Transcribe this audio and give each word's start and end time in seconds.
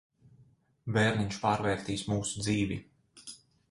Bērniņš 0.95 1.39
pārvērtīs 1.45 2.09
mūsu 2.11 2.47
dzīvi. 2.49 2.83